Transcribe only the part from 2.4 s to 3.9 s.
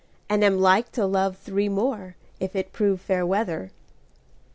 it prove fair weather.